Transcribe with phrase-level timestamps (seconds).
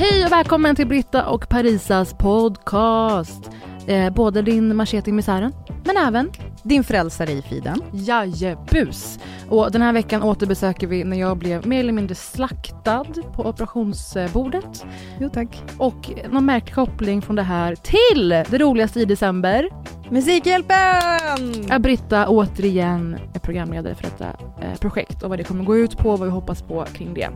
[0.00, 3.50] Hej och välkommen till Britta och Parisas podcast.
[3.86, 5.52] Eh, både din machete i misären,
[5.84, 6.30] men även
[6.62, 7.82] Din frälsare i feeden.
[7.92, 9.18] Jajebus!
[9.48, 14.84] Och den här veckan återbesöker vi när jag blev mer eller mindre slaktad på operationsbordet.
[15.18, 15.62] Jo tack.
[15.78, 19.68] Och någon märklig koppling från det här till det roligaste i december.
[20.10, 21.70] Musikhjälpen!
[21.70, 24.26] Är Britta återigen är programledare för detta
[24.62, 27.28] eh, projekt och vad det kommer gå ut på, vad vi hoppas på kring det.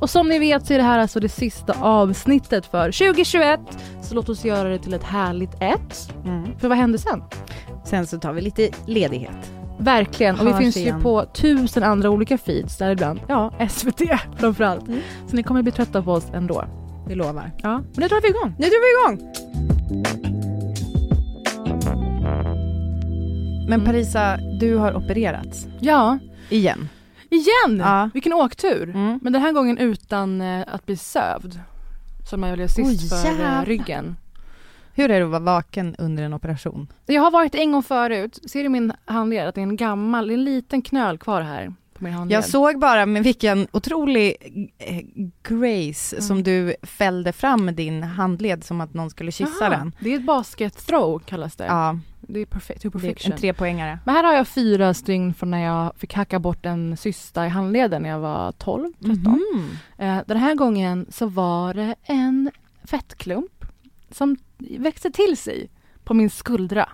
[0.00, 3.60] Och som ni vet så är det här alltså det sista avsnittet för 2021.
[4.02, 6.14] Så låt oss göra det till ett härligt ett.
[6.24, 6.58] Mm.
[6.58, 7.22] För vad händer sen?
[7.84, 9.52] Sen så tar vi lite ledighet.
[9.78, 10.40] Verkligen.
[10.40, 11.02] Och vi Hörs finns ju igen.
[11.02, 13.20] på tusen andra olika feeds däribland.
[13.28, 14.02] Ja, SVT
[14.36, 14.88] framförallt.
[14.88, 15.00] Mm.
[15.30, 16.64] Så ni kommer bli trötta på oss ändå.
[17.08, 17.50] Vi lovar.
[17.62, 18.54] Ja, men nu drar vi igång.
[18.58, 19.32] Nu drar vi igång!
[23.68, 23.84] Men Mm.
[23.86, 25.66] Parisa, du har opererats.
[25.80, 26.88] Ja, Igen.
[27.30, 27.78] Igen!
[27.78, 28.10] Ja.
[28.14, 28.82] Vilken åktur.
[28.82, 29.18] Mm.
[29.22, 31.60] Men den här gången utan eh, att bli sövd.
[32.30, 33.64] Som jag blev sist Oj, för eh, jävlar.
[33.64, 34.16] ryggen.
[34.94, 36.88] Hur är det att vara vaken under en operation?
[37.06, 38.38] Jag har varit en gång förut.
[38.50, 39.48] Ser du min handled?
[39.48, 42.36] Att det är en gammal, det är en liten knöl kvar här på min handled.
[42.36, 44.36] Jag såg bara med vilken otrolig
[44.78, 45.00] eh,
[45.42, 46.22] grace Mm.
[46.22, 49.92] som du fällde fram din handled som att någon skulle kyssa Jaha, den.
[50.00, 51.64] Det är ett basket throw kallas det.
[51.66, 53.32] Ja, Det är perfekt, to det är perfection.
[53.32, 53.98] en trepoängare.
[54.04, 57.48] Men här har jag fyra stygn från när jag fick hacka bort en cysta i
[57.48, 59.16] handleden när jag var 12, 13.
[59.54, 59.70] Mhm.
[59.98, 62.50] Eh, den här gången så var det en
[62.84, 63.64] fettklump
[64.10, 65.70] som växte till sig
[66.04, 66.88] på min skuldra.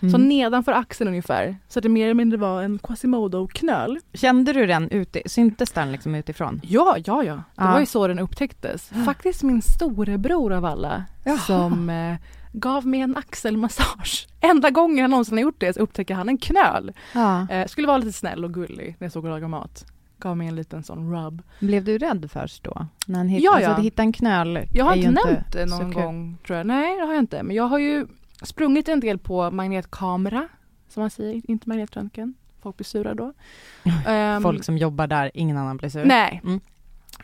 [0.00, 0.28] Så Mm.
[0.28, 1.56] nedanför axeln ungefär.
[1.68, 3.98] Så att det mer eller mindre var en Quasimodo-knöl.
[4.12, 6.60] Kände du den ute, syntes den liksom utifrån?
[6.64, 7.34] Ja, ja, ja.
[7.34, 7.72] Det Ja.
[7.72, 8.90] var ju så den upptäcktes.
[9.04, 11.38] Faktiskt min storebror av alla Jaha.
[11.38, 12.16] som eh,
[12.52, 14.26] gav mig en axelmassage.
[14.40, 16.92] Enda gången jag någonsin har gjort det så upptäcker han en knöl.
[17.14, 17.46] Ja.
[17.50, 19.84] Eh, skulle vara lite snäll och gullig när jag såg och lagade mat.
[20.20, 21.42] Gav mig en liten sån rub.
[21.60, 22.86] Blev du rädd först då?
[23.06, 23.76] När han hitt, Ja, alltså, ja.
[23.76, 26.66] att hitta en knöl Jag har inte nämnt det så någon gång tror jag.
[26.66, 27.42] Nej det har jag inte.
[27.42, 28.06] Men jag har ju
[28.42, 30.48] sprungit en del på magnetkamera.
[30.88, 32.34] Som man säger, inte magnetröntgen.
[32.62, 33.32] Folk blir sura då.
[34.06, 36.04] Ehm, Folk som jobbar där, ingen annan blir sur.
[36.04, 36.40] Nej.
[36.44, 36.60] Mm.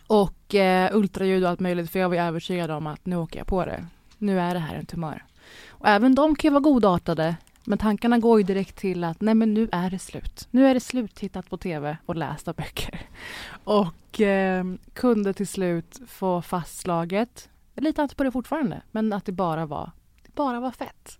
[0.07, 1.91] Och eh, ultraljud och allt möjligt.
[1.91, 3.87] För jag var ju övertygad om att nu åker jag på det.
[4.19, 5.25] Nu är det här en tumör.
[5.69, 7.37] Och även de kan ju vara godartade.
[7.65, 10.49] Men tankarna går ju direkt till att nej men nu är det slut.
[10.51, 13.01] Nu är det slut tittat på tv och lästa böcker.
[13.65, 19.25] Och eh, kunde till slut få fastslaget, jag litar inte på det fortfarande, men att
[19.25, 19.91] det bara var,
[20.35, 21.19] bara var fett.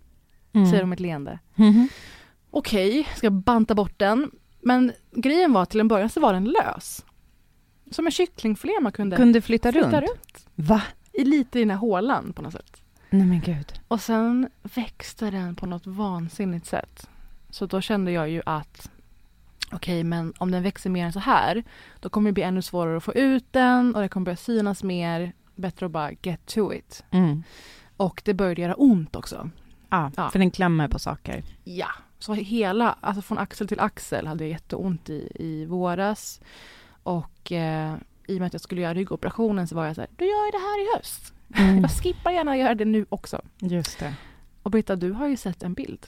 [0.53, 0.67] Mm.
[0.67, 1.39] Säger de med ett leende.
[1.55, 1.89] Mhm.
[2.51, 4.31] Okej, ska banta bort den.
[4.61, 7.05] Men grejen var till en början så var den lös.
[7.91, 10.09] Som en kycklingfilé man kunde, Kunde flytta, flytta runt?
[10.09, 10.47] runt.
[10.55, 10.81] Va?
[11.13, 12.81] I lite i den här hålan på något sätt.
[13.09, 13.73] Nej men gud.
[13.87, 17.09] Och sen växte den på något vansinnigt sätt.
[17.49, 18.89] Så då kände jag ju att
[19.71, 21.63] okej, men om den växer mer än så här,
[21.99, 24.83] då kommer det bli ännu svårare att få ut den och det kommer börja synas
[24.83, 25.33] mer.
[25.55, 27.03] Bättre att bara get to it.
[27.11, 27.43] Mm.
[27.97, 29.49] Och det började göra ont också.
[29.89, 30.29] Ja, Ja.
[30.29, 31.43] för den klämmer på saker.
[31.63, 31.87] Ja,
[32.19, 36.41] så hela, alltså från axel till axel hade jag jätteont i, i våras.
[37.03, 37.95] Och eh,
[38.27, 40.45] i och med att jag skulle göra ryggoperationen så var jag så här, då gör
[40.45, 41.33] jag det här i höst.
[41.57, 41.77] Mm.
[41.81, 43.41] Jag skippar gärna att göra det nu också.
[43.59, 44.13] Just det.
[44.63, 46.07] Och Britta, du har ju sett en bild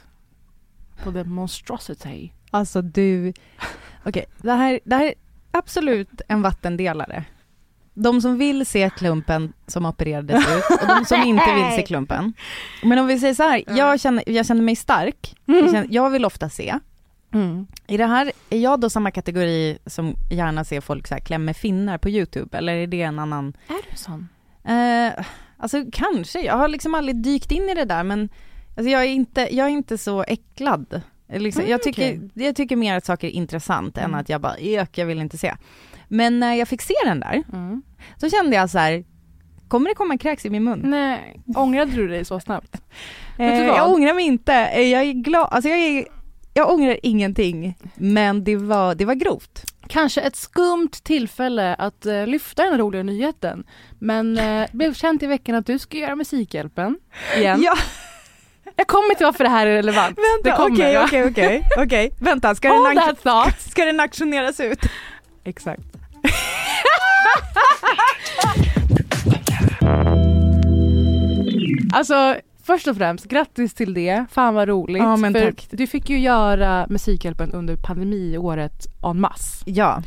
[1.03, 2.31] på the monstrosity.
[2.51, 3.33] Alltså du,
[4.06, 5.13] okej, det, här, det här är
[5.51, 7.25] absolut en vattendelare.
[7.99, 12.33] De som vill se klumpen som opererades ut och de som inte vill se klumpen.
[12.83, 16.09] Men om vi säger så här, jag känner, jag känner mig stark, jag, känner, jag
[16.09, 16.79] vill ofta se.
[17.33, 17.67] Mm.
[17.88, 21.53] I det här, är jag då samma kategori som gärna ser folk så här klämmer
[21.53, 23.53] finnar på YouTube, eller är det en annan?
[23.67, 24.27] Är du sån?
[24.63, 25.25] Eh,
[25.57, 28.29] alltså kanske, jag har liksom aldrig dykt in i det där men
[28.77, 32.45] alltså jag, är inte, jag är inte så äcklad Liksom, Mm, jag, tycker, okej.
[32.45, 34.19] jag tycker mer att saker är intressant än Mm.
[34.19, 35.53] att jag bara, ök, jag vill inte se.
[36.07, 37.81] Men när jag fick se den där, Mm.
[38.18, 39.03] så kände jag så här,
[39.68, 40.81] kommer det komma kräks i min mun?
[40.83, 42.81] Nej, ångrade du dig så snabbt?
[43.39, 46.06] Eh, jag ångrar mig inte, Eh, jag är glad, alltså jag, är,
[46.53, 49.63] jag ångrar ingenting, men det var, det var grovt.
[49.88, 53.63] Kanske ett skumt tillfälle att eh, lyfta den roliga nyheten.
[54.00, 56.97] Men eh, det blev känt i veckan att du ska göra Musikhjälpen
[57.38, 57.62] igen.
[57.63, 57.75] Ja,
[58.79, 60.19] Jag kommer till varför det här är relevant.
[60.44, 63.62] vänta, okej, okej, okej, okej, vänta, ska den, Hold that thought.
[63.71, 64.79] ska den auktioneras ut?
[65.44, 65.81] Exakt.
[71.94, 74.25] alltså först och främst, grattis till det.
[74.31, 75.03] Fan vad roligt.
[75.03, 75.68] Ja, men För tack.
[75.71, 80.01] Du fick ju göra Musikhjälpen under pandemiåret en masse Ja,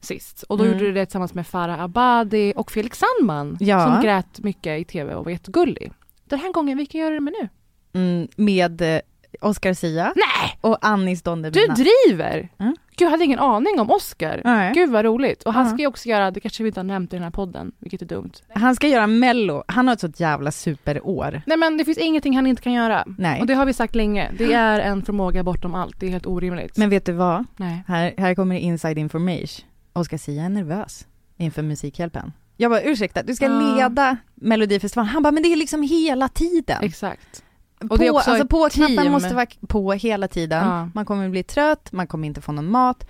[0.00, 0.42] sist.
[0.48, 0.74] Och då Mm.
[0.78, 3.84] gjorde du det tillsammans med Farah Abadi och Felix Sandman Ja.
[3.86, 5.92] som grät mycket i tv och var jättegullig.
[6.28, 7.48] Den här gången, vilka gör du det med nu?
[7.94, 9.00] Mm, med eh,
[9.40, 10.58] Oscar Sia Nej!
[10.60, 11.74] och Anis Don Du Demina.
[11.74, 12.48] driver!
[12.58, 12.76] Mm.
[12.96, 14.40] Gud, jag hade ingen aning om Oscar.
[14.44, 14.72] Nej.
[14.74, 15.42] Gud vad roligt.
[15.42, 17.30] Och han ska ju också göra, det kanske vi inte har nämnt i den här
[17.30, 18.32] podden, vilket är dumt.
[18.54, 21.42] Han ska göra mello, han har ett sånt jävla superår.
[21.46, 23.04] Nej men det finns ingenting han inte kan göra.
[23.18, 23.40] Nej.
[23.40, 24.30] Och det har vi sagt länge.
[24.38, 26.00] Det är en förmåga bortom allt.
[26.00, 26.76] Det är helt orimligt.
[26.76, 27.44] Men vet du vad?
[27.56, 27.84] Nej.
[27.88, 29.66] Här, här kommer inside information.
[29.92, 31.06] Oscar Sia är nervös
[31.36, 32.32] inför Musikhjälpen.
[32.56, 35.08] Jag bara ursäkta, du ska leda Melodifestivalen.
[35.08, 36.78] Han bara, men det är liksom hela tiden.
[36.82, 37.44] Exakt.
[37.90, 40.66] Och på, alltså på-knappen måste vara på hela tiden.
[40.66, 40.88] Ja.
[40.94, 43.06] Man kommer bli trött, man kommer inte få någon mat.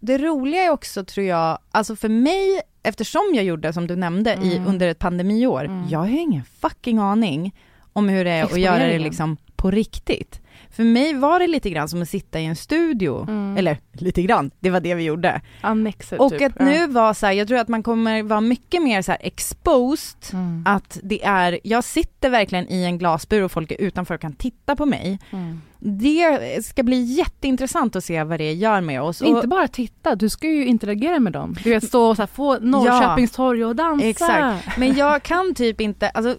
[0.00, 4.38] Det roliga är också tror jag, alltså för mig, eftersom jag gjorde som du nämnde
[4.42, 4.68] i, Mm.
[4.68, 5.84] under ett pandemiår, Mm.
[5.90, 7.54] jag har ingen fucking aning
[7.92, 10.40] om hur det är att göra det liksom på riktigt.
[10.76, 13.56] För mig var det lite grann som att sitta i en studio, Mm.
[13.56, 15.40] eller lite grann, det var det vi gjorde.
[15.60, 16.42] Annexet Och typ.
[16.42, 16.64] att Ja.
[16.64, 20.62] nu var så här, jag tror att man kommer vara mycket mer så exposed, Mm.
[20.66, 24.32] att det är, jag sitter verkligen i en glasbur och folk är utanför och kan
[24.32, 25.18] titta på mig.
[25.30, 25.60] Mm.
[25.78, 29.20] Det ska bli jätteintressant att se vad det gör med oss.
[29.20, 31.56] Och, Inte bara titta, du ska ju interagera med dem.
[31.64, 34.06] Du vet stå och så här, få Norrköpingstorg och dansa.
[34.06, 34.76] Exakt.
[34.78, 36.36] Men jag kan typ inte, alltså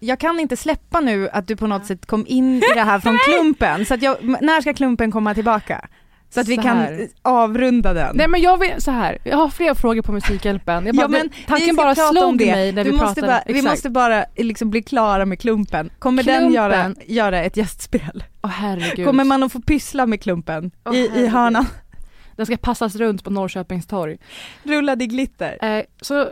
[0.00, 3.00] jag kan inte släppa nu att du på något sätt kom in i det här
[3.00, 5.88] från klumpen, så att jag, när ska klumpen komma tillbaka?
[6.30, 8.16] Så att vi Så kan avrunda den.
[8.16, 9.18] Nej men jag vill, så här.
[9.24, 10.86] jag har fler frågor på Musikhjälpen.
[10.86, 13.26] Jag bara, Ja, men tanken bara slog mig när vi vi, pratade.
[13.26, 15.90] bara, vi måste bara liksom bli klara med klumpen.
[15.98, 16.52] Kommer den Klumpen.
[16.54, 18.24] göra, göra ett gästspel?
[18.42, 19.06] Åh herregud.
[19.06, 21.66] Kommer man att få pyssla med klumpen Åh, i, i hörnan?
[22.36, 24.18] Den ska passas runt på Norrköpingstorg.
[24.62, 25.78] Rullad i glitter.
[25.78, 26.28] Eh, så,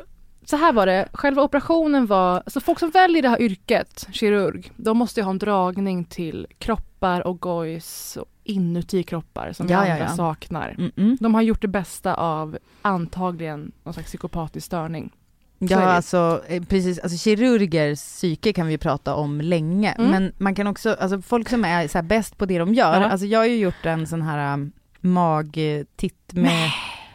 [0.46, 4.72] så här var det, själva operationen var, så folk som väljer det här yrket, kirurg,
[4.76, 9.86] de måste ju ha en dragning till kroppar och gojs och inuti kroppar som Ja,
[9.86, 10.16] ja, andra ja.
[10.16, 10.74] saknar.
[10.78, 11.16] Mm-mm.
[11.20, 15.12] De har gjort det bästa av antagligen någon slags psykopatisk störning.
[15.58, 20.10] Ja alltså eh, precis, alltså kirurgers psyke kan vi prata om länge, Mm.
[20.10, 23.06] men man kan också, alltså folk som är så bäst på det de gör, Ja.
[23.08, 26.70] alltså jag har ju gjort en sån här um, magtitt med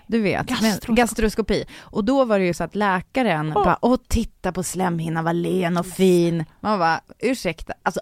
[0.10, 0.94] du vet, Gastroskopi.
[0.94, 1.66] gastroskopi.
[1.80, 3.64] Och då var det ju så att läkaren Åh.
[3.64, 6.46] bara, åh titta på slemhinnan, vad len och fin.
[6.60, 8.00] Man bara, ursäkta, alltså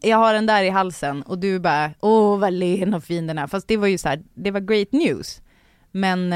[0.00, 3.38] jag har den där i halsen och du bara, åh vad len och fin den
[3.38, 3.46] är.
[3.46, 5.40] Fast det var ju så här, det var great news.
[5.90, 6.32] Men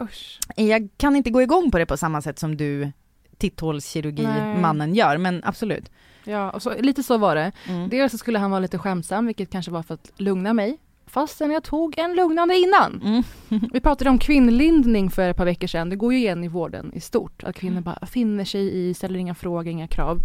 [0.00, 0.38] Usch.
[0.56, 2.92] jag kan inte gå igång på det på samma sätt som du
[3.38, 5.90] titthålskirurgi-mannen gör, men absolut.
[6.24, 7.52] Ja, och så, lite så var det.
[7.68, 7.88] Mm.
[7.88, 10.78] Dels så skulle han vara lite skämtsam, vilket kanske var för att lugna mig.
[11.06, 13.02] Fastän jag tog en lugnande innan.
[13.04, 13.22] Mm.
[13.72, 15.90] Vi pratade om kvinnlindning för ett par veckor sedan.
[15.90, 17.44] Det går ju igen i vården i stort.
[17.44, 20.18] Att kvinnor bara finner sig i, ställer inga frågor, inga krav.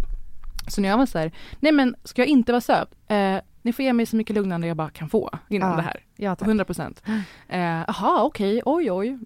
[0.68, 2.88] Så när jag var så här, nej men ska jag inte vara söt?
[3.08, 5.76] Eh, ni får ge mig så mycket lugnande jag bara kan få innan Ja.
[5.76, 6.04] det här.
[6.16, 6.48] Ja, tack.
[6.48, 7.02] 100 procent.
[7.48, 9.18] Eh, Jaha, okej, oj oj.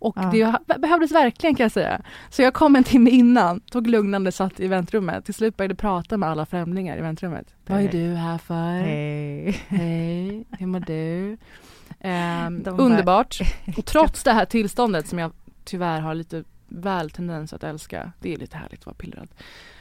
[0.00, 0.58] Och Ja.
[0.66, 2.02] det behövdes verkligen kan jag säga.
[2.30, 5.24] Så jag kom en timme innan, tog lugnande, satt i väntrummet.
[5.24, 7.54] Till slut började prata med alla främlingar i väntrummet.
[7.66, 8.80] Vad är du här för?
[8.80, 9.60] Hej.
[9.68, 11.36] Hej, hur mår du?
[12.64, 13.38] Bara- underbart.
[13.78, 15.32] Och trots det här tillståndet som jag
[15.64, 19.28] tyvärr har lite väl tendens att älska, det är lite härligt att vara pillrad,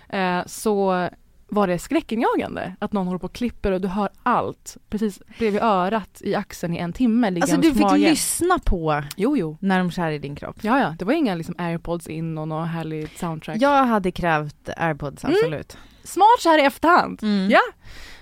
[0.10, 1.10] eh, så
[1.52, 5.62] var det skräckinjagande att någon håller på och klipper och du hör allt precis bredvid
[5.62, 8.02] örat i axeln i en timme Alltså du fick magen.
[8.10, 9.58] lyssna på Jo, jo.
[9.62, 10.56] när de skär i din kropp.
[10.62, 13.58] Ja, ja, det var inga liksom airpods in och något härligt soundtrack.
[13.62, 15.36] Jag hade krävt airpods, Mm.
[15.36, 15.78] absolut.
[16.04, 17.20] Smart så här i efterhand.
[17.24, 17.50] Mm.
[17.52, 17.62] Ja.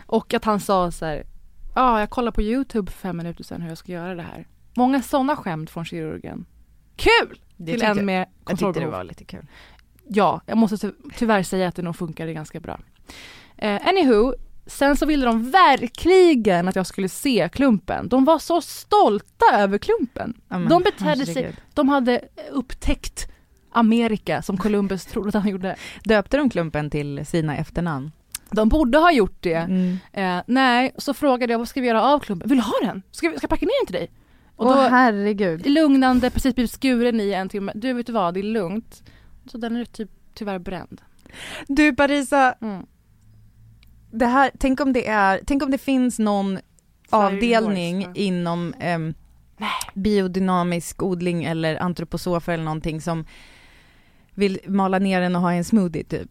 [0.06, 1.24] Och att han sa så här,
[1.76, 4.48] ja, jag kollade på YouTube för fem minuter sedan hur jag ska göra det här.
[4.76, 6.46] Många sådana skämt från kirurgen.
[6.96, 7.40] Kul!
[7.58, 8.92] Det till en med jag tyckte det kontrollbehov.
[8.92, 9.46] var lite kul.
[10.08, 12.80] Ja, jag måste ty- tyvärr säga att det nog funkade ganska bra.
[13.58, 14.34] Eh, anywho,
[14.66, 18.08] sen så ville de verkligen att jag skulle se klumpen.
[18.10, 20.34] De var så stolta över klumpen.
[20.50, 22.22] Ja, men de betedde sig, de hade
[22.52, 23.28] upptäckt
[23.72, 25.76] Amerika som Columbus trodde att han gjorde.
[26.04, 28.12] Döpte de klumpen till sina efternamn?
[28.52, 29.54] De borde ha gjort det.
[29.54, 29.98] Mm.
[30.14, 32.50] Eh, nej, så frågade jag vad ska vi göra av klumpen?
[32.50, 33.02] Vill du ha den?
[33.12, 34.12] Ska, vi, ska jag packa ner den till dig?
[34.56, 35.66] Och Åh då herregud.
[35.70, 37.72] lugnande, precis blivit skuren i en timme.
[37.76, 39.04] Du vet du vad, det är lugnt.
[39.50, 41.02] Så den är typ tyvärr bränd.
[41.68, 42.86] Du Parisa, Mm.
[44.12, 46.60] det här, tänk om det är, tänk om det finns någon
[47.10, 48.10] avdelning ja.
[48.14, 49.14] inom ehm,
[49.94, 53.26] biodynamisk odling eller antroposofer eller någonting som
[54.34, 56.30] vill mala ner den och ha en smoothie typ.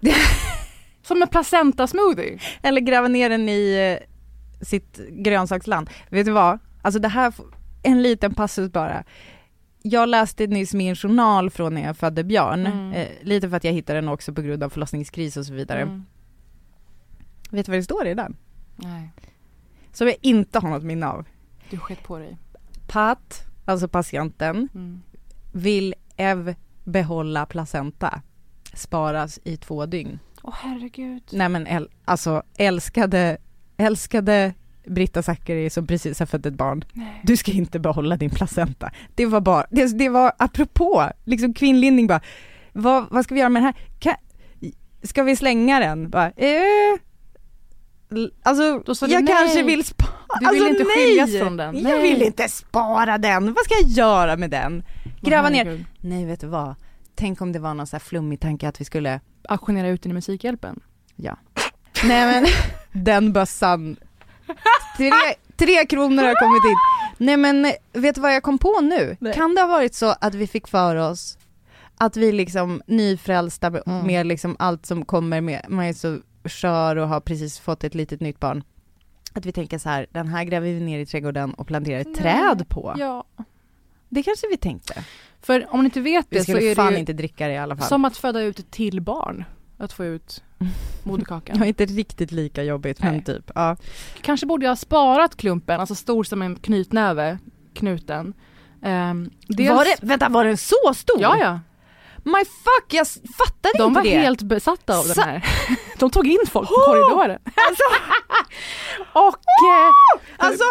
[1.02, 2.40] Som en placenta-smoothie.
[2.62, 4.06] Eller gräva ner den i eh,
[4.66, 5.90] sitt grönsaksland.
[6.10, 6.58] Vet du vad?
[6.82, 7.34] Alltså det här,
[7.82, 9.04] en liten passus bara.
[9.82, 12.92] Jag läste nyss min journal från när jag födde Björn, Mm.
[12.92, 15.80] eh, lite för att jag hittade den också på grund av förlossningskris och så vidare.
[15.82, 16.04] Mm.
[17.50, 18.36] Vet du vad det står i den?
[18.76, 19.10] Nej,
[19.92, 21.24] Som jag inte har något minne av.
[21.70, 22.38] du skett på dig.
[22.88, 25.02] Pat, alltså patienten, Mm.
[25.52, 26.54] vill Ev
[26.84, 28.22] behålla placenta.
[28.74, 30.18] Sparas i två dygn.
[30.42, 31.22] Åh herregud.
[31.32, 33.38] Nej men äl- alltså älskade,
[33.76, 34.54] älskade
[34.88, 36.84] Britta Zackari som precis har fött ett barn.
[36.92, 37.20] Nej.
[37.24, 38.90] Du ska inte behålla din placenta.
[39.14, 42.20] Det var bara, det, det var apropå, liksom kvinnlindning bara,
[42.72, 43.76] vad, vad ska vi göra med den här?
[43.98, 44.14] Kan,
[45.02, 46.10] ska vi slänga den?
[46.10, 46.98] Bara, eh,
[48.42, 48.62] alltså
[49.06, 49.26] jag nej.
[49.26, 50.08] kanske vill spara,
[50.40, 51.06] Du vill alltså, inte nej.
[51.06, 51.74] skiljas från den.
[51.76, 52.02] Jag Nej.
[52.02, 54.82] vill inte spara den, vad ska jag göra med den?
[55.20, 55.84] Gräva Åh, ner, herregud.
[56.00, 56.74] nej vet du vad?
[57.14, 60.12] Tänk om det var någon så här flummig tanke att vi skulle Auktionera ut den
[60.12, 60.80] i Musikhjälpen.
[62.04, 62.46] Nej men
[63.04, 63.96] den bössan.
[64.96, 65.10] Tre,
[65.56, 66.76] tre kronor har kommit in.
[67.26, 69.16] Nej men vet du vad jag kom på nu?
[69.20, 69.34] Nej.
[69.34, 71.38] Kan det ha varit så att vi fick för oss
[72.00, 74.06] att vi liksom nyfrälsta med, Mm.
[74.06, 77.94] med liksom allt som kommer med, man är så skör och har precis fått ett
[77.94, 78.64] litet nytt barn.
[79.34, 82.06] Att vi tänker så här, den här gräver vi ner i trädgården och planterar ett
[82.06, 82.16] Nej.
[82.16, 82.94] träd på.
[82.98, 83.24] Ja.
[84.08, 85.04] Det kanske vi tänkte.
[85.42, 87.52] För om ni inte vet Vi det så är fan det ju inte dricka det
[87.54, 87.86] i alla fall.
[87.88, 89.44] som att föda ut ett till barn.
[89.78, 90.42] Att få ut
[91.02, 91.56] moderkakan.
[91.58, 93.24] Ja, inte riktigt lika jobbigt men Nej.
[93.24, 93.76] typ, ja.
[94.20, 97.38] Kanske borde jag ha sparat klumpen, alltså stor som en knytnäve,
[97.74, 98.34] knuten.
[98.80, 101.20] Um, Var det, vänta var den så stor?
[101.20, 101.60] Ja, ja.
[102.28, 103.06] My fuck, jag
[103.38, 104.18] fattade De inte var det.
[104.18, 105.44] helt besatta av Sa- den här.
[105.98, 106.84] De tog in folk på Oh!
[106.86, 107.38] korridoren.
[107.68, 107.82] Alltså,
[109.12, 109.90] Och, eh,
[110.46, 110.64] alltså,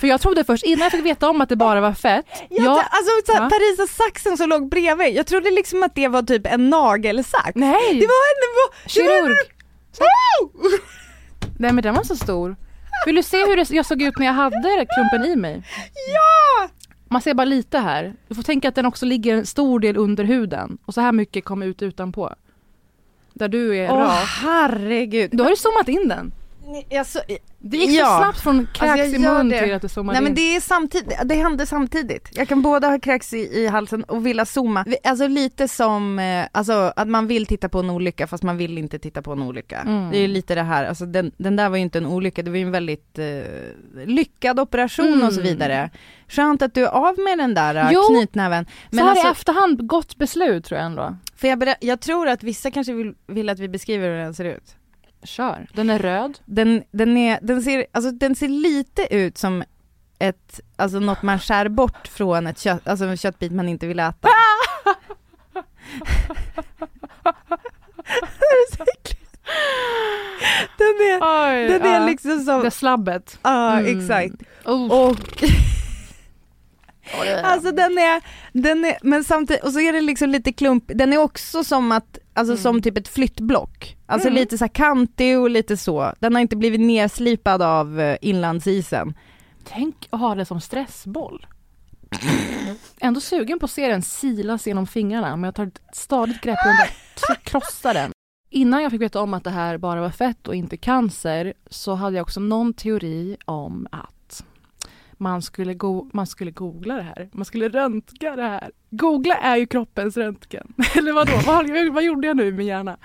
[0.00, 2.64] för jag trodde först, innan jag fick veta om att det bara var fett, jag,
[2.64, 3.48] jag, alltså så här, Ja.
[3.50, 7.52] Parisa saxen som låg bredvid, jag trodde liksom att det var typ en nagelsax.
[7.54, 7.80] nej!
[8.00, 9.36] Det var en, det var, Kirurg!
[9.98, 10.70] Det var,
[11.58, 12.56] Nej men den var så stor.
[13.06, 15.62] Vill du se hur jag såg ut när jag hade klumpen i mig?
[16.12, 16.68] ja!
[17.12, 18.14] Man ser bara lite här.
[18.28, 21.12] Du får tänka att den också ligger en stor del under huden och så här
[21.12, 22.34] mycket kommer ut utanpå.
[23.34, 24.28] Där du är Åh rak.
[24.42, 25.30] herregud.
[25.32, 26.32] Då har du zoomat in den.
[26.88, 27.20] Jag så,
[27.58, 28.04] Det gick Ja.
[28.06, 30.34] så snabbt från kräks Alltså, i mun till att du zoomade Nej men in.
[30.34, 32.28] det är samtidigt, det hände samtidigt.
[32.32, 34.84] Jag kan både ha kräks i, i halsen och vilja zooma.
[35.04, 38.78] Alltså lite som, eh, alltså att man vill titta på en olycka fast man vill
[38.78, 39.78] inte titta på en olycka.
[39.80, 40.10] Mm.
[40.10, 42.50] Det är lite det här, alltså den, den där var ju inte en olycka, det
[42.50, 43.26] var ju en väldigt eh,
[44.06, 45.52] lyckad operation och så Mm.
[45.52, 45.90] vidare.
[46.28, 48.02] Skönt att du är av med den där eh, Jo.
[48.08, 48.64] knytnäven.
[48.64, 51.16] så Men här alltså, i efterhand, gott beslut tror jag ändå.
[51.36, 54.44] för jag, jag tror att vissa kanske vill, vill att vi beskriver hur den ser
[54.44, 54.76] ut.
[55.22, 55.66] Kör.
[55.74, 56.38] Den är röd.
[56.44, 59.64] Den, den, är, den, ser, alltså, den ser lite ut som
[60.18, 64.00] ett, alltså något man skär bort från ett kött, alltså en köttbit man inte vill
[64.00, 64.28] äta.
[68.80, 69.40] Äckligt.
[70.78, 73.38] den är, Oj, den är liksom som, Det slabbet.
[73.42, 73.98] ja Mm.
[74.00, 74.34] exakt.
[74.64, 75.10] Oh.
[77.18, 78.22] Och alltså den är,
[78.52, 81.92] den är, men samtidigt, och så är det liksom lite klump, den är också som
[81.92, 82.62] att, alltså Mm.
[82.62, 83.96] som typ ett flyttblock.
[84.06, 84.40] Alltså Mm.
[84.40, 86.12] lite så här kantig och lite så.
[86.20, 89.14] Den har inte blivit nerslipad av eh, inlandsisen.
[89.64, 91.46] Tänk att ha det som stressboll.
[93.00, 96.58] Ändå sugen på att se den silas genom fingrarna men jag tar ett stadigt grepp
[96.64, 98.12] den, krossar den.
[98.50, 101.94] Innan jag fick veta om att det här bara var fett och inte cancer så
[101.94, 104.10] hade jag också någon teori om att
[105.20, 107.28] man skulle, go- man skulle googla det här.
[107.32, 108.70] Man skulle röntga det här.
[108.90, 110.72] Googla är ju kroppens röntgen.
[110.98, 111.32] Eller vadå?
[111.46, 112.96] vad, vad gjorde jag nu i min hjärna?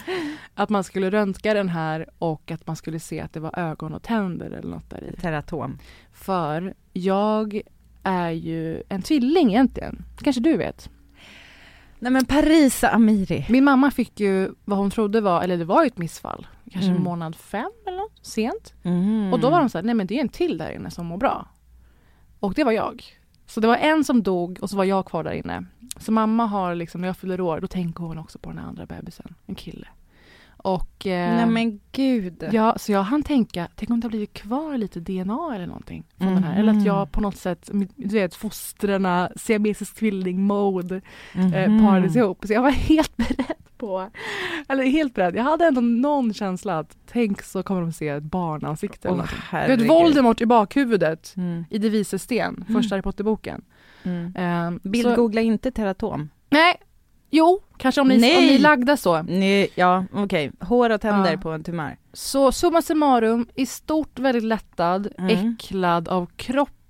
[0.53, 3.93] Att man skulle röntga den här och att man skulle se att det var ögon
[3.93, 5.21] och tänder eller något där i.
[5.21, 5.77] Teratom.
[6.13, 7.61] För jag
[8.03, 10.03] är ju en tvilling egentligen.
[10.21, 10.89] Kanske du vet.
[11.99, 13.45] Nej men Parisa Amiri.
[13.49, 16.47] Min mamma fick ju vad hon trodde var, eller det var ju ett missfall.
[16.71, 17.03] Kanske Mm.
[17.03, 18.73] månad fem eller något, sent.
[18.83, 19.33] Mm.
[19.33, 21.05] Och då var de så här, nej men det är en till där inne som
[21.05, 21.47] mår bra.
[22.39, 23.03] Och det var jag.
[23.47, 25.65] Så det var en som dog och så var jag kvar där inne.
[25.97, 28.85] Så mamma har liksom, när jag fyller år, då tänker hon också på den andra
[28.85, 29.87] bebisen, en kille.
[30.57, 32.43] Och eh, Nej men gud.
[32.51, 36.03] Ja, så jag hann tänka, tänk om det har blivit kvar lite DNA eller någonting
[36.17, 36.59] från den här.
[36.59, 41.01] Eller att jag på något sätt, du vet fostrarna, siamesisk tvilling-mode
[41.33, 41.53] Mhm.
[41.53, 42.43] eh, parades ihop.
[42.47, 44.09] Så jag var helt beredd på.
[44.67, 45.35] Eller helt beredd.
[45.35, 49.07] Jag hade ändå någon känsla att tänk så kommer de se ett barnansikte.
[49.07, 49.37] någonting.
[49.67, 51.65] du vet Voldemort i bakhuvudet Mm.
[51.69, 53.61] i Det vises sten, första Harry Potter-boken.
[54.03, 54.33] Mm.
[54.83, 56.29] Så- Bildgoogla inte teratom.
[56.49, 56.75] Nej,
[57.31, 58.47] jo, kanske om ni, om Nej.
[58.47, 59.21] ni är lagda så.
[59.21, 60.51] Nej, ja okej.
[60.59, 61.37] Hår och tänder Ja.
[61.37, 61.97] på en tumör.
[62.13, 65.53] Så summa summarum, i stort väldigt lättad, Mm.
[65.53, 66.25] äcklad av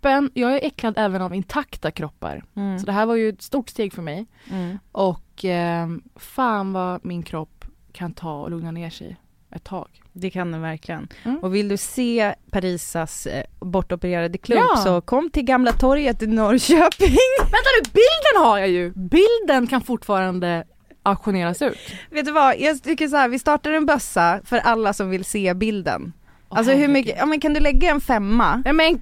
[0.06, 0.32] kroppen.
[0.34, 2.44] Jag är äcklad även av intakta kroppar.
[2.56, 2.80] Mm.
[2.80, 4.26] Så det här var ju ett stort steg för mig.
[4.52, 4.80] Mm.
[4.92, 9.16] Och eh, fan vad min kropp kan ta och lugna ner sig
[9.52, 9.88] ett tag.
[10.14, 11.08] Det kan den verkligen.
[11.24, 11.40] Mm.
[11.40, 14.82] Och vill du se Parisas eh, bortopererade klump Ja.
[14.82, 17.18] så kom till Gamla torget i Norrköping.
[17.40, 18.92] Vänta nu, bilden har jag ju!
[18.96, 20.64] Bilden kan fortfarande
[21.04, 21.78] auktioneras ut.
[22.12, 25.26] Vet du vad, jag tycker så här, vi startar en bössa för alla som vill
[25.26, 26.14] se bilden.
[26.50, 29.02] Alltså hur mycket, ja men kan du lägga en femma Nej, men,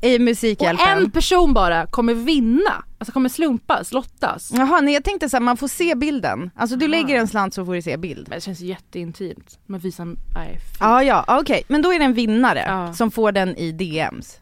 [0.00, 0.86] i och Musikhjälpen?
[0.98, 4.50] en person bara kommer vinna, alltså kommer slumpas, lottas.
[4.54, 6.50] Jaha, nej jag tänkte så här, man får se bilden.
[6.56, 6.90] Alltså du Aha.
[6.90, 8.28] lägger en slant så får du se bild.
[8.28, 9.58] Men det känns jätteintimt.
[9.66, 10.58] Men visa, nej.
[10.80, 12.92] Ja ja, okej, men då är det en vinnare Ja.
[12.94, 14.38] som får den i DMs.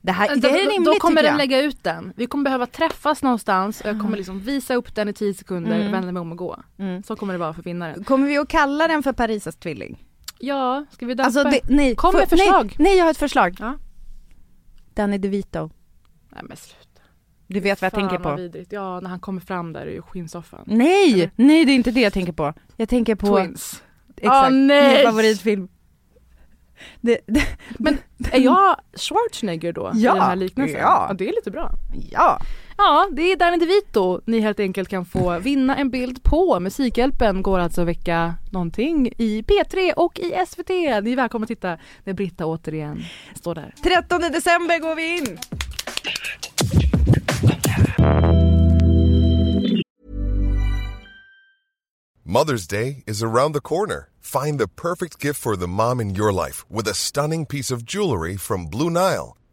[0.00, 2.12] Det här, det är då, rimligt då kommer den lägga ut den.
[2.16, 5.76] Vi kommer behöva träffas någonstans och jag kommer liksom visa upp den i 10 sekunder,
[5.80, 5.92] Mm.
[5.92, 6.60] vända mig om och gå.
[6.78, 7.02] Mm.
[7.02, 8.04] Så kommer det vara för vinnaren.
[8.04, 10.04] Kommer vi att kalla den för Parisas tvilling?
[10.38, 11.26] Ja, ska vi döpa?
[11.26, 12.64] Alltså det, nej, Kom med förslag.
[12.64, 13.56] Nej, nej jag har ett förslag.
[13.60, 13.74] Ja.
[14.98, 15.70] Danny DeVito.
[16.30, 17.02] Nej men sluta.
[17.46, 18.36] Du vet vad jag Fan, tänker på.
[18.36, 18.72] vidrigt.
[18.72, 20.64] Ja, när han kommer fram där i skinnsoffan.
[20.66, 21.30] Nej, Eller?
[21.36, 22.54] nej det är inte det jag tänker på.
[22.76, 23.82] Jag tänker på Twins.
[24.16, 24.96] exakt, Åh, nej!
[24.96, 25.68] min favoritfilm.
[27.00, 27.42] Det, det,
[27.78, 27.98] Men
[28.32, 29.90] är jag Schwarzenegger då?
[29.94, 30.80] Ja, I den här liknelsen?
[30.80, 31.12] ja.
[31.18, 31.70] det är lite bra.
[32.10, 32.40] ja.
[32.80, 36.60] Ja, det är Danny DeVito ni helt enkelt kan få vinna en bild på.
[36.60, 40.68] Musikhjälpen går alltså att väcka någonting i P3 och i SVT.
[40.68, 43.04] Ni är välkomna att titta när Britta återigen
[43.34, 43.74] står där.
[43.82, 45.38] 13 december går vi in.
[52.26, 54.08] Mother's Day is around the corner.
[54.20, 57.82] Find the perfect gift for the mom in your life with a stunning piece of
[57.82, 59.36] jewelry from Blue Nile.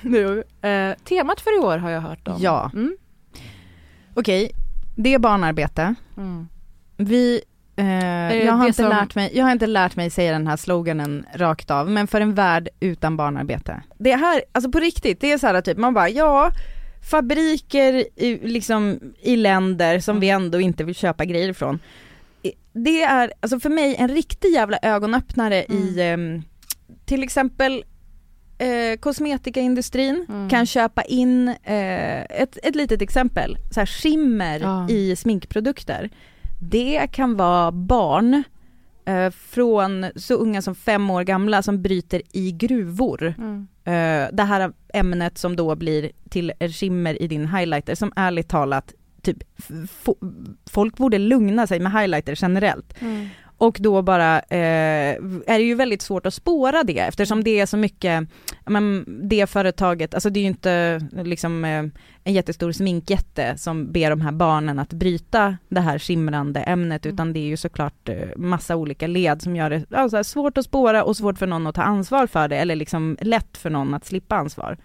[0.00, 2.36] nu, eh, temat för i år har jag hört om.
[2.38, 2.70] Ja.
[2.74, 2.96] Mm.
[4.14, 4.50] Okej,
[4.96, 5.94] det är barnarbete.
[6.16, 6.48] Mm.
[6.96, 7.42] Vi,
[7.76, 7.86] eh,
[8.46, 11.26] jag, har inte som- lärt mig, jag har inte lärt mig säga den här sloganen
[11.34, 13.82] rakt av, men för en värld utan barnarbete.
[13.98, 16.50] Det här, alltså på riktigt, det är så här typ, man bara ja,
[17.10, 21.78] fabriker i, liksom, i länder som vi ändå inte vill köpa grejer ifrån.
[22.42, 26.42] I- Det är, alltså för mig en riktig jävla ögonöppnare i ehm,
[27.04, 27.84] till exempel
[28.60, 30.48] eh, kosmetikaindustrin Mm.
[30.48, 34.88] kan köpa in, eh, ett, ett litet exempel, så här skimmer Ja.
[34.88, 36.10] i sminkprodukter.
[36.62, 38.42] Det kan vara barn
[39.04, 43.34] eh, från så unga som fem år gamla som bryter i gruvor.
[43.38, 43.68] Mm.
[43.84, 48.94] Eh, det här ämnet som då blir till skimmer i din highlighter som ärligt talat,
[49.22, 49.38] typ,
[50.70, 53.02] folk borde lugna sig med highlighter generellt.
[53.02, 53.28] Mm.
[53.60, 57.66] Och då bara eh, är det ju väldigt svårt att spåra det eftersom det är
[57.66, 58.28] så mycket,
[58.66, 61.84] men det företaget, alltså det är ju inte liksom eh,
[62.24, 67.14] en jättestor sminkjätte som ber de här barnen att bryta det här skimrande ämnet Mm.
[67.14, 70.22] utan det är ju såklart eh, massa olika led som gör det ja, så här,
[70.22, 73.56] svårt att spåra och svårt för någon att ta ansvar för det eller liksom lätt
[73.56, 74.76] för någon att slippa ansvar.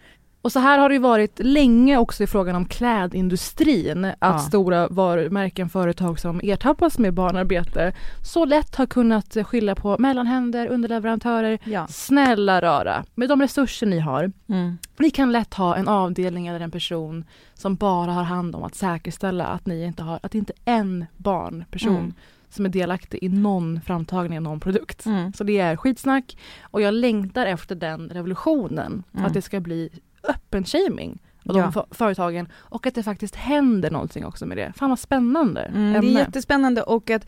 [0.45, 4.05] Och så här har det ju varit länge också i frågan om klädindustrin.
[4.05, 4.39] Att Ja.
[4.39, 11.59] stora varumärken, företag som ertappas med barnarbete så lätt har kunnat skylla på mellanhänder, underleverantörer.
[11.63, 11.87] Ja.
[11.87, 14.77] Snälla rara, med de resurser ni har, Mm.
[14.97, 18.75] ni kan lätt ha en avdelning eller en person som bara har hand om att
[18.75, 22.13] säkerställa att ni inte har, att inte en barnperson Mm.
[22.49, 25.05] som är delaktig i någon framtagning av någon produkt.
[25.05, 25.33] Mm.
[25.33, 29.03] Så det är skitsnack och jag längtar efter den revolutionen.
[29.13, 29.25] Mm.
[29.25, 29.89] Att det ska bli
[30.29, 31.61] öppen shaming av Ja.
[31.63, 34.73] de för- företagen och att det faktiskt händer någonting också med det.
[34.75, 37.27] Fan vad spännande Mm, det är jättespännande och att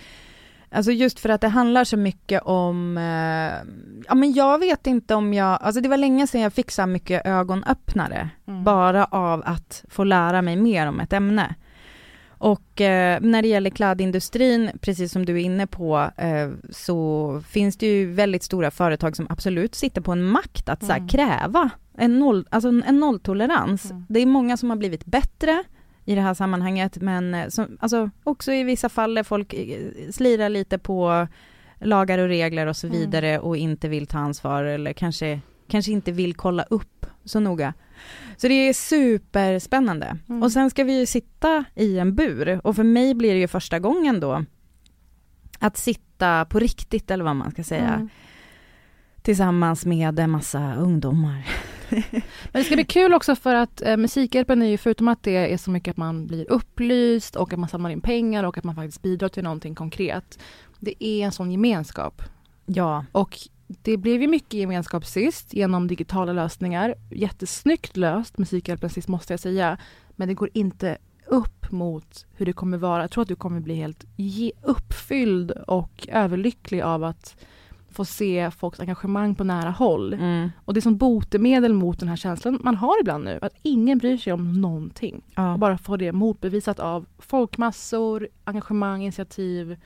[0.71, 3.73] Alltså just för att det handlar så mycket om, eh,
[4.07, 6.81] ja men jag vet inte om jag, alltså det var länge sedan jag fick så
[6.81, 8.63] här mycket ögonöppnare, Mm.
[8.63, 11.55] bara av att få lära mig mer om ett ämne.
[12.29, 17.77] Och eh, när det gäller klädindustrin, precis som du är inne på, eh, så finns
[17.77, 21.07] det ju väldigt stora företag som absolut sitter på en makt att så här, Mm.
[21.09, 23.91] kräva en, noll, alltså en, en nolltolerans.
[23.91, 24.05] Mm.
[24.09, 25.63] Det är många som har blivit bättre
[26.05, 29.91] i det här sammanhanget, men eh, som, alltså, också i vissa fall där folk eh,
[30.11, 31.27] slirar lite på
[31.79, 32.99] lagar och regler och så Mm.
[32.99, 37.73] vidare och inte vill ta ansvar eller kanske, kanske inte vill kolla upp så noga.
[38.37, 40.17] Så det är superspännande.
[40.29, 40.43] Mm.
[40.43, 43.47] Och sen ska vi ju sitta i en bur och för mig blir det ju
[43.47, 44.43] första gången då
[45.59, 48.09] att sitta på riktigt eller vad man ska säga Mm.
[49.21, 51.47] tillsammans med en massa ungdomar.
[52.11, 52.21] Men
[52.51, 55.57] det ska bli kul också för att eh, Musikhjälpen är ju förutom att det är
[55.57, 58.75] så mycket att man blir upplyst och att man samlar in pengar och att man
[58.75, 60.39] faktiskt bidrar till någonting konkret.
[60.79, 62.21] Det är en sån gemenskap.
[62.65, 66.95] Ja, Och det blev ju mycket gemenskap sist genom digitala lösningar.
[67.11, 69.77] Jättesnyggt löst, Musikhjälpen sist måste jag säga.
[70.15, 73.03] Men det går inte upp mot hur det kommer vara.
[73.03, 74.05] Jag tror att du kommer bli helt
[74.61, 77.35] uppfylld och överlycklig av att
[77.97, 80.13] få se folks engagemang på nära håll.
[80.13, 80.51] mm.
[80.65, 83.97] Och det är som botemedel mot den här känslan man har ibland nu, att ingen
[83.97, 85.21] bryr sig om någonting.
[85.35, 85.53] ja.
[85.53, 89.77] Och bara få det motbevisat av folkmassor, engagemang, initiativ,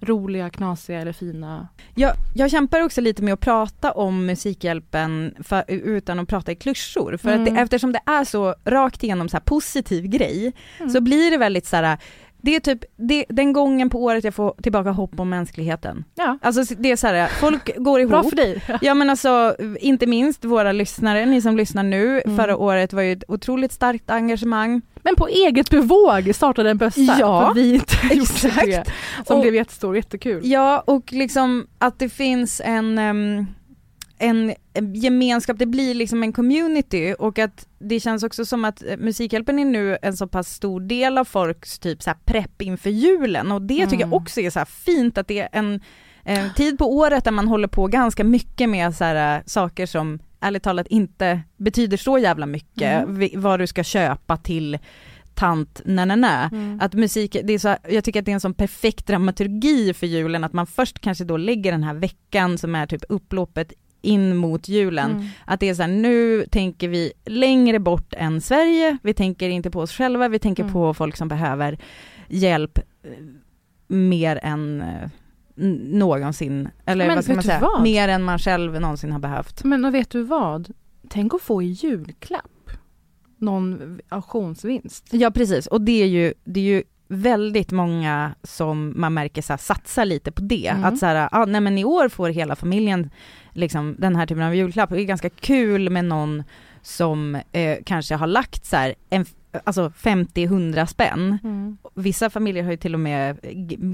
[0.00, 1.68] roliga, knasiga eller fina.
[1.94, 6.54] Jag, jag kämpar också lite med att prata om Musikhjälpen för, utan att prata i
[6.54, 7.16] klyschor.
[7.16, 7.54] För att Mm.
[7.54, 10.90] det, eftersom det är så rakt igenom så positiv grej, Mm.
[10.90, 11.98] så blir det väldigt så här.
[12.46, 16.04] Det är typ det, den gången på året jag får tillbaka hopp om mänskligheten.
[16.14, 18.10] Ja, Alltså det är så här, folk går ihop.
[18.10, 18.62] bra för dig.
[18.80, 22.36] Ja men alltså, inte minst våra lyssnare, ni som lyssnar nu, Mm.
[22.36, 24.82] förra året var ju ett otroligt starkt engagemang.
[25.02, 27.00] Men på eget bevåg startade en bössa.
[27.20, 28.66] Ja, för vi inte exakt.
[28.66, 28.84] det.
[29.26, 30.40] Som Och- blev jättestor, jättekul.
[30.44, 33.46] Ja, och liksom att det finns en, em,
[34.18, 34.54] en
[34.94, 39.58] gemenskap, det blir liksom en community och att det känns också som att eh, Musikhjälpen
[39.58, 43.52] är nu en så pass stor del av folks typ så här prepp inför julen
[43.52, 44.12] och det tycker jag Mm.
[44.12, 45.80] också är så fint att det är en,
[46.22, 49.86] en tid på året där man håller på ganska mycket med så här, eh, saker
[49.86, 53.30] som ärligt talat inte betyder så jävla mycket, Mm.
[53.40, 54.78] vad du ska köpa till
[55.34, 56.78] tant na Mm.
[56.82, 60.06] att musik, det är så, jag tycker att det är en sån perfekt dramaturgi för
[60.06, 64.36] julen, att man först kanske då lägger den här veckan som är typ upploppet in
[64.36, 65.10] mot julen.
[65.10, 65.26] Mm.
[65.44, 69.70] Att det är så här, nu tänker vi längre bort än Sverige, vi tänker inte
[69.70, 70.72] på oss själva, vi tänker Mm.
[70.72, 71.78] på folk som behöver
[72.28, 73.10] hjälp eh,
[73.88, 75.08] mer än eh,
[75.90, 77.82] någonsin, eller Men vad ska man säga, vad?
[77.82, 79.64] mer än man själv någonsin har behövt.
[79.64, 80.72] Men och vet du vad?
[81.08, 82.70] Tänk att få i julklapp
[83.38, 85.08] någon auktionsvinst.
[85.10, 89.52] Ja precis, och det är ju, det är ju väldigt många som man märker så
[89.52, 90.66] här, satsar lite på det.
[90.68, 90.84] Mm.
[90.84, 93.10] Att så här, ah, nej men i år får hela familjen
[93.56, 94.90] liksom den här typen av julklapp.
[94.90, 96.42] Det är ganska kul med någon
[96.82, 99.26] som eh, kanske har lagt så här, en,
[99.64, 101.38] alltså 50-100 spänn.
[101.44, 101.78] Mm.
[101.94, 103.36] Vissa familjer har ju till och med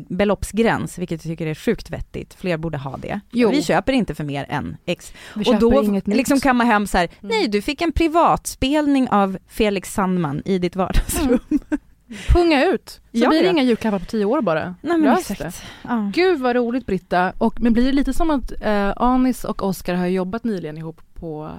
[0.09, 2.35] beloppsgräns, vilket jag tycker är sjukt vettigt.
[2.35, 3.21] Fler borde ha det.
[3.31, 3.51] Jo.
[3.51, 5.13] Vi köper inte för mer än X.
[5.37, 7.37] Vi Och då liksom kan man hem så här, Mm.
[7.37, 11.41] nej du fick en privatspelning av Felix Sandman i ditt vardagsrum.
[12.29, 12.89] Punga ut!
[12.91, 13.51] Så Ja, blir det ja.
[13.51, 14.65] inga julklappar på tio år bara.
[14.65, 15.63] Nej men Lös exakt.
[15.83, 16.11] Ja.
[16.15, 17.33] Gud vad roligt Britta.
[17.39, 21.01] Och, men blir det lite som att eh, Anis och Oscar har jobbat nyligen ihop
[21.15, 21.51] på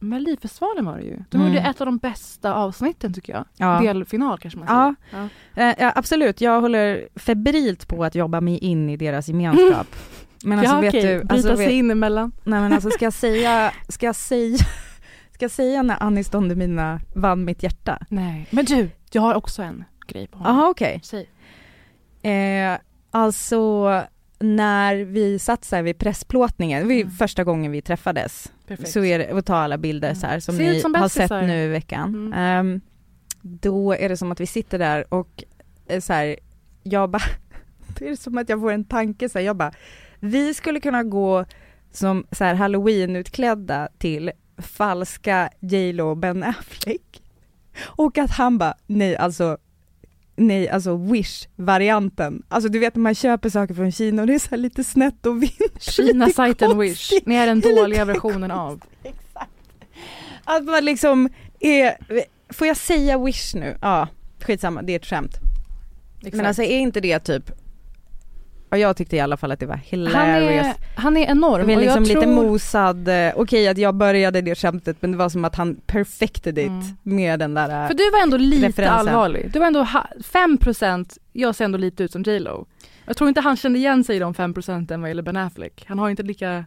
[0.00, 1.16] Melodifestivalen var det ju.
[1.30, 1.48] De Mm.
[1.54, 3.44] gjorde ett av de bästa avsnitten tycker jag.
[3.56, 3.80] Ja.
[3.82, 4.94] Delfinal kanske man Ja.
[5.10, 5.28] säger.
[5.54, 5.62] Ja.
[5.70, 9.86] Eh, ja, absolut, jag håller febrilt på att jobba mig in i deras gemenskap.
[10.44, 11.02] Men alltså ja, vet okej.
[11.02, 12.32] du, alltså, sig vet, in emellan.
[12.44, 14.56] nej men alltså ska jag säga, ska jag säga,
[15.34, 17.98] ska jag säga när Anis Don Demina vann mitt hjärta?
[18.08, 18.46] Nej.
[18.50, 20.56] Men du, jag har också en grej på honom.
[20.56, 21.00] Jaha okej.
[21.04, 21.28] Säg.
[22.22, 22.78] Eh,
[23.10, 24.02] alltså
[24.38, 27.10] när vi satt så här vid pressplåtningen, ju Mm.
[27.10, 28.90] första gången vi träffades, Perfekt.
[28.90, 31.30] så är det, och ta alla bilder så här som Ser ni som har sett
[31.30, 32.08] nu i veckan.
[32.14, 32.32] Mm.
[32.32, 32.80] Ehm,
[33.42, 35.44] då är det som att vi sitter där och
[35.86, 36.36] eh, så här,
[36.82, 37.22] jag bara,
[37.98, 39.72] det är som att jag får en tanke så här, jag bara,
[40.20, 41.44] vi skulle kunna gå
[41.92, 47.22] som så här halloween-utklädda till falska J Lo och Ben Affleck.
[47.80, 49.58] Och att han bara, nej alltså,
[50.36, 52.42] nej alltså Wish-varianten.
[52.48, 55.26] Alltså du vet när man köper saker från Kina och det är så lite snett
[55.26, 55.82] och vint.
[55.82, 57.12] Kina-sajten Wish.
[57.26, 58.82] Ni är den dåliga versionen av.
[59.02, 59.50] Exakt.
[60.44, 61.28] Att man liksom
[61.60, 61.96] är,
[62.52, 63.78] får jag säga Wish nu?
[63.82, 64.08] Ja,
[64.40, 65.38] skitsamma, det är ett skämt.
[66.20, 66.46] Men Exakt.
[66.46, 67.50] alltså är inte det typ,
[68.70, 70.66] ja jag tyckte i alla fall att det var han, hilarious.
[70.66, 71.70] är, han är enorm.
[71.70, 72.26] Och liksom lite tror...
[72.32, 76.58] mosad, eh, okej att jag började det skämtet men det var som att han perfected
[76.58, 76.82] it Mm.
[77.02, 78.98] med den där, För du var ändå lite referensen.
[79.08, 79.50] allvarlig.
[79.52, 82.66] Du var ändå ha- 5% jag ser ändå lite ut som J Lo.
[83.06, 85.84] Jag tror inte han kände igen sig i de fem procenten vad gäller Ben Affleck.
[85.88, 86.64] Han har inte lika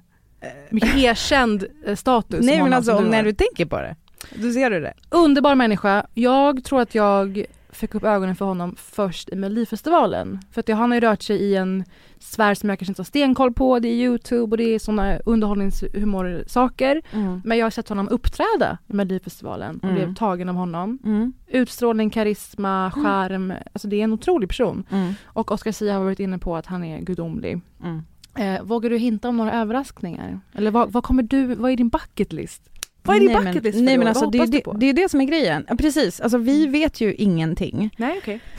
[0.70, 3.96] mycket erkänd eh, status Nej men alltså om när du tänker på det,
[4.36, 4.94] då ser du det.
[5.10, 6.06] Underbar människa.
[6.14, 10.40] Jag tror att jag fick upp ögonen för honom först i Melodifestivalen.
[10.52, 11.84] För att han har ju rört sig i en
[12.20, 13.80] sfär som jag kanske inte har stenkoll på.
[13.80, 17.02] Det är Youtube och det är sådana underhållningshumorsaker.
[17.12, 17.42] Mm.
[17.46, 19.96] Men jag har sett honom uppträda i Melodifestivalen och Mm.
[19.96, 21.00] blev tagen av honom.
[21.04, 21.34] Mm.
[21.48, 23.54] Utstrålning, karisma, charm.
[23.74, 24.84] Alltså det är en otrolig person.
[24.90, 25.14] Mm.
[25.26, 27.62] Och Oscar Sia har varit inne på att han är gudomlig.
[27.84, 28.02] Mm.
[28.38, 30.40] Eh, vågar du hinta om några överraskningar?
[30.54, 32.70] Eller vad, vad kommer du, vad är din bucket list?
[33.04, 34.64] Vad är din bucket list för Nej men alltså Vad det, är hoppas du det,
[34.64, 34.74] på?
[34.74, 35.66] det är det som är grejen.
[35.70, 37.90] Ja, precis, alltså vi vet ju ingenting.
[37.98, 38.40] Nej okej.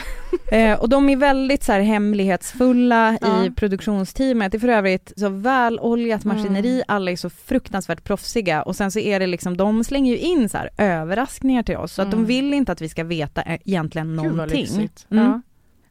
[0.52, 3.44] Eh, och de är väldigt så här hemlighetsfulla Ja.
[3.44, 4.52] i produktionsteamet.
[4.52, 6.84] Det är för övrigt så väloljat maskineri, Mm.
[6.88, 10.48] alla är så fruktansvärt proffsiga och sen så är det liksom, de slänger ju in
[10.48, 12.26] så här överraskningar till oss så att de Mm.
[12.26, 14.66] vill inte att vi ska veta eh, egentligen Gud vad någonting.
[15.10, 15.24] Mm.
[15.24, 15.40] Ja.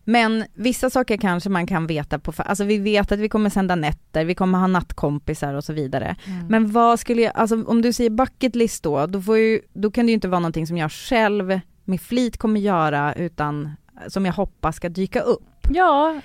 [0.04, 3.76] Men vissa saker kanske man kan veta på, alltså vi vet att vi kommer sända
[3.76, 6.16] nätter, vi kommer ha nattkompisar och så vidare.
[6.28, 6.48] Mm.
[6.48, 9.92] Men vad skulle jag, alltså om du säger bucket list då, då, får ju, då
[9.92, 13.72] kan det ju inte vara någonting som jag själv med flit kommer göra utan
[14.08, 15.68] som jag hoppas ska dyka upp.
[15.70, 16.22] Ja,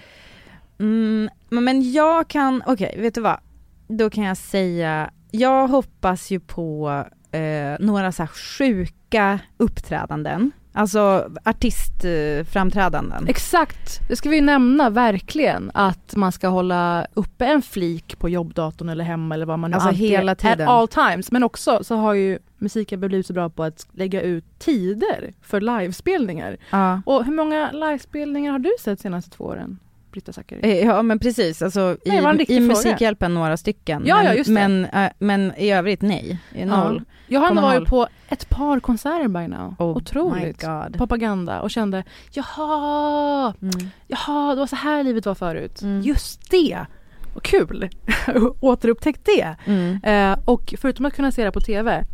[0.79, 3.37] Mm, men- jag kan, okej vet du vad?
[3.89, 10.51] Då kan jag säga, jag hoppas ju på eh, några så här sjuka uppträdanden.
[10.77, 13.27] Alltså artistframträdanden.
[13.29, 14.01] exakt.
[14.09, 19.05] Det ska vi nämna verkligen att man ska hålla uppe en flik på jobbdatorn eller
[19.05, 20.69] hemma eller vad man nu Alltså hela tiden.
[20.69, 21.33] all times.
[21.33, 25.61] Men också så har ju musiken blivit så bra på att lägga ut tider för
[25.61, 26.57] livespelningar.
[26.71, 27.03] Ja.
[27.07, 29.79] Och hur många livespelningar har du sett senaste två åren?
[30.17, 30.61] Britta Zackari?
[30.63, 32.61] Eh, Ja men precis, alltså Nej, i, i.
[32.61, 34.03] Musikhjälpen några stycken.
[34.07, 34.45] Ja, men, ja.
[34.49, 37.03] Men, eh, men i övrigt nej, noll.
[37.07, 37.13] Ja.
[37.29, 39.75] Jag har ändå varit på ett par konserter by now.
[39.79, 40.65] Oh Otroligt.
[40.93, 43.91] Propaganda och kände jaha, Mm.
[44.07, 45.83] jaha det var så här livet var förut.
[45.83, 46.01] Mm.
[46.03, 46.87] Just det!
[47.35, 47.89] Vad kul!
[48.61, 49.57] Återupptäckt det.
[49.65, 50.01] Mm.
[50.03, 52.05] Eh, och förutom att kunna se det på TV,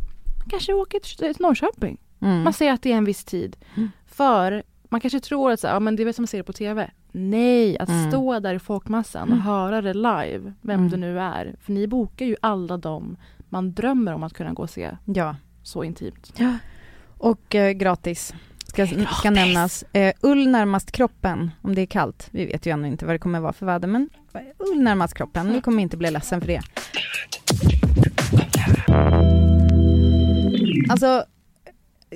[0.49, 1.97] kanske åka till Norrköping.
[2.21, 2.43] Mm.
[2.43, 3.57] Man ser att det är en viss tid.
[3.75, 3.91] Mm.
[4.07, 6.43] För man kanske tror att så, ja, men det är väl som man ser det
[6.43, 6.91] på TV.
[7.15, 8.11] Nej, att Mm.
[8.11, 9.41] stå där i folkmassan och Mm.
[9.45, 10.89] höra det live, vem Mm.
[10.91, 11.55] det nu är.
[11.61, 13.17] För ni bokar ju alla dem
[13.49, 15.35] man drömmer om att kunna gå och se Ja.
[15.63, 16.39] så intimt.
[17.17, 18.33] Och eh, gratis.
[18.67, 18.87] Ska,
[19.19, 19.83] ska nämnas.
[19.93, 22.27] Eh, ull närmast kroppen, om det är kallt.
[22.31, 24.09] Vi vet ju ännu inte vad det kommer vara för väder, men
[24.57, 25.47] ull närmast kroppen.
[25.47, 26.61] Nu kommer inte bli ledsen för det.
[30.89, 31.23] Alltså,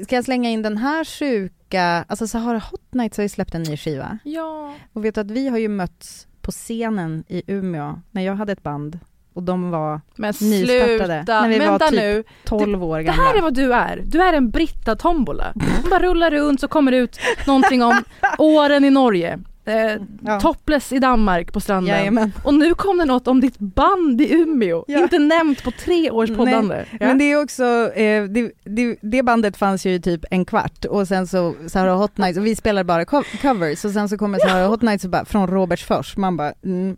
[0.03, 3.63] ska jag slänga in den här sjuka, alltså Sahara Hot Nights har ju släppt en
[3.63, 4.17] ny skiva.
[4.23, 4.73] Ja.
[4.93, 8.51] Och vet du att vi har ju mötts på scenen i Umeå när jag hade
[8.51, 8.99] ett band
[9.33, 11.23] och de var Men Nystartade.
[11.27, 12.23] När vi var typ nu.
[12.43, 13.23] 12 år Det gamla.
[13.23, 14.01] här är vad du är.
[14.05, 15.53] Du är en Britta-tombola.
[15.81, 18.03] Hon bara rullar runt så kommer det ut någonting om
[18.37, 19.39] åren i Norge.
[19.67, 20.39] Eh, Ja.
[20.39, 21.95] Topless i Danmark på stranden.
[21.95, 22.33] Jajamän.
[22.43, 24.85] Och nu kom det något om ditt band i Umeå.
[24.87, 24.99] Ja.
[24.99, 26.85] Inte nämnt på tre års poddande.
[26.91, 26.97] Ja.
[27.07, 27.63] Men det är också,
[27.95, 32.17] eh, det, det, det bandet fanns ju typ en kvart och sen så Sahara Hot
[32.17, 35.25] Nights och vi spelade bara co- covers och sen så kommer Sahara Hot Nights bara,
[35.25, 36.97] från Robertsfors, man bara mm,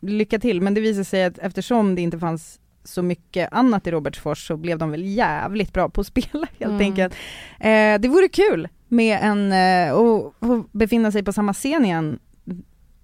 [0.00, 3.90] lycka till men det visar sig att eftersom det inte fanns så mycket annat i
[3.90, 6.80] Robertsfors så blev de väl jävligt bra på att spela helt Mm.
[6.80, 7.14] enkelt.
[7.60, 12.18] Eh, det vore kul med en, eh, och, och befinna sig på samma scen igen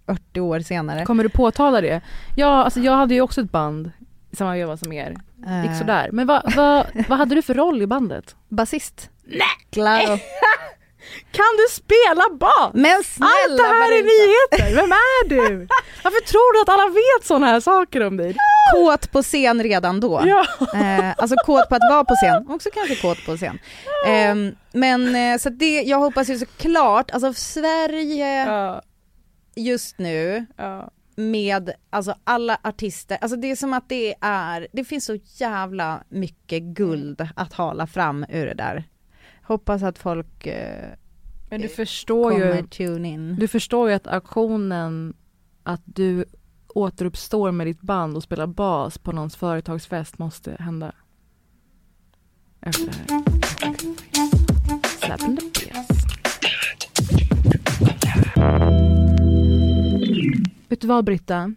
[0.07, 1.05] 40 år senare.
[1.05, 2.01] Kommer du påtala det?
[2.37, 3.91] Ja, alltså jag hade ju också ett band
[4.31, 5.11] i samma veva som er.
[5.11, 6.09] Gick Eh, sådär.
[6.13, 8.37] Men vad, vad, vad hade du för roll i bandet?
[8.49, 9.11] Basist.
[9.25, 9.41] Nej!
[9.71, 10.19] Claro.
[11.31, 12.71] Kan du spela bas?
[12.75, 14.75] Men snälla Allt det här är nyheter!
[14.75, 15.67] Vem är du?
[16.05, 18.37] Varför tror du att alla vet sådana här saker om dig?
[18.73, 20.23] kåt på scen redan då.
[20.27, 20.47] Ja.
[20.75, 23.59] Eh, alltså kåt på att vara på scen, också kanske kåt på scen.
[24.07, 28.83] Eh, men så det, jag hoppas ju såklart, alltså Sverige Ja,
[29.57, 30.91] just nu ja.
[31.17, 36.03] med alltså alla artister, alltså det är som att det är, det finns så jävla
[36.09, 38.85] mycket guld att hala fram ur det där.
[39.47, 40.91] Hoppas att folk eh,
[41.51, 43.37] Men du förstår kommer ju, tune in.
[43.37, 45.15] du förstår ju att aktionen
[45.63, 46.25] att du
[46.69, 50.93] återuppstår med ditt band och spelar bas på någons företagsfest måste hända.
[52.61, 53.23] Efter det här.
[54.99, 55.73] Slap in the.
[60.69, 61.55] Vet du vad Britta?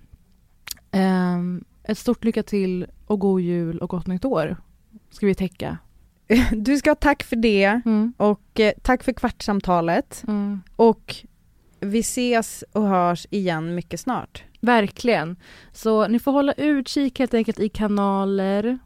[0.91, 4.57] Ehm, ett stort lycka till och god jul och gott nytt år
[5.09, 5.77] ska vi täcka.
[6.51, 8.13] Du ska ha tack för det Mm.
[8.17, 10.61] och eh, tack för kvartssamtalet Mm.
[10.75, 11.15] och
[11.79, 14.43] vi ses och hörs igen mycket snart.
[14.61, 15.35] Verkligen.
[15.71, 18.79] Så ni får hålla utkik helt enkelt i kanaler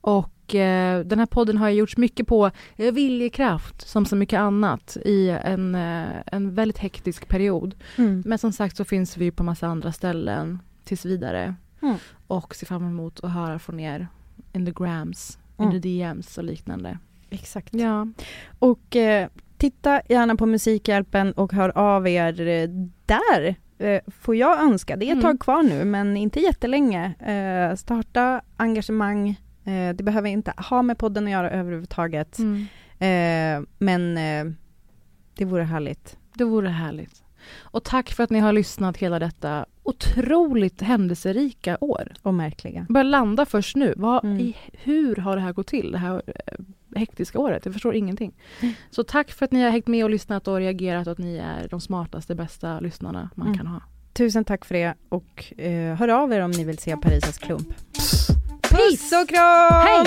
[0.00, 4.96] och eh, den här podden har gjorts mycket på eh, viljekraft som så mycket annat
[5.04, 7.74] i en, eh, en väldigt hektisk period.
[7.98, 8.22] Mm.
[8.26, 11.96] Men som sagt så finns vi på massa andra ställen tills vidare Mm.
[12.26, 14.08] och ser fram emot att höra från er
[14.52, 15.72] in the grams, Mm.
[15.72, 16.98] in the DMs och liknande.
[17.30, 17.74] Exakt.
[17.74, 18.06] Ja,
[18.58, 22.68] Och eh, titta gärna på Musikhjälpen och hör av er eh,
[23.06, 23.54] där.
[23.78, 24.96] Eh, får jag önska.
[24.96, 25.22] Det är ett Mm.
[25.22, 27.04] tag kvar nu men inte jättelänge.
[27.20, 29.28] Eh, starta engagemang.
[29.64, 32.38] Eh, det behöver inte ha med podden att göra överhuvudtaget.
[32.38, 32.66] mm.
[32.98, 34.54] Eh, men eh,
[35.36, 36.16] det vore härligt.
[36.34, 37.22] det vore härligt.
[37.60, 42.12] Och tack för att ni har lyssnat hela detta otroligt händelserika år.
[42.22, 42.86] Och märkliga.
[42.88, 43.94] börjar landa först nu.
[43.96, 44.40] Vad, Mm.
[44.40, 46.64] i, hur har det här gått till, det här eh,
[46.96, 47.64] hektiska året?
[47.64, 48.32] Jag förstår ingenting.
[48.60, 48.74] Mm.
[48.90, 51.36] Så tack för att ni har hängt med och lyssnat och reagerat och att ni
[51.36, 53.58] är de smartaste, bästa lyssnarna man Mm.
[53.58, 53.80] kan ha.
[54.12, 57.68] Tusen tack för det och eh, hör av er om ni vill se Parisas klump.
[57.92, 58.32] Peace!
[58.62, 59.72] Puss och kram!
[59.86, 60.06] Hej!